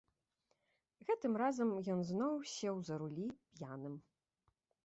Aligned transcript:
Гэтым 1.09 1.33
разам 1.43 1.69
ён 1.97 2.03
зноў 2.13 2.35
сеў 2.55 2.75
за 2.89 2.95
рулі 3.05 3.27
п'яным. 3.59 3.95